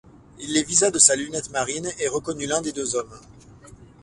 [0.39, 3.19] Il les visa de sa lunette marine, et reconnut l’un des deux hommes.